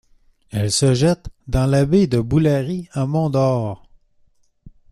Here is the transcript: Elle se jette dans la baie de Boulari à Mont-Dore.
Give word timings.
Elle 0.49 0.71
se 0.71 0.95
jette 0.95 1.29
dans 1.47 1.67
la 1.67 1.85
baie 1.85 2.07
de 2.07 2.19
Boulari 2.19 2.89
à 2.93 3.05
Mont-Dore. 3.05 3.83